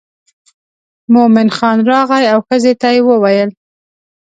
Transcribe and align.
مومن 1.13 1.47
خان 1.57 1.77
راغی 1.91 2.23
او 2.33 2.39
ښځې 2.47 2.73
ته 2.81 2.87
یې 2.95 3.01
وویل. 3.05 3.49